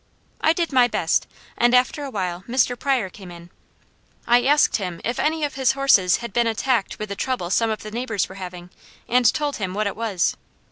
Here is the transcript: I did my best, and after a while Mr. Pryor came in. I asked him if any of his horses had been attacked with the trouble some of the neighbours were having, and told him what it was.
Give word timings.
I 0.43 0.51
did 0.51 0.73
my 0.73 0.87
best, 0.87 1.27
and 1.55 1.75
after 1.75 2.03
a 2.03 2.09
while 2.09 2.43
Mr. 2.47 2.73
Pryor 2.75 3.07
came 3.11 3.29
in. 3.29 3.51
I 4.25 4.41
asked 4.45 4.77
him 4.77 4.99
if 5.05 5.19
any 5.19 5.43
of 5.43 5.53
his 5.53 5.73
horses 5.73 6.17
had 6.25 6.33
been 6.33 6.47
attacked 6.47 6.97
with 6.97 7.09
the 7.09 7.15
trouble 7.15 7.51
some 7.51 7.69
of 7.69 7.83
the 7.83 7.91
neighbours 7.91 8.27
were 8.27 8.33
having, 8.41 8.71
and 9.07 9.31
told 9.31 9.57
him 9.57 9.75
what 9.75 9.85
it 9.85 9.95
was. 9.95 10.35